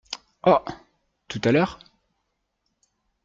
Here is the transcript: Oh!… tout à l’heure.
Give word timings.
Oh!… 0.47 0.65
tout 1.27 1.39
à 1.43 1.51
l’heure. 1.51 1.77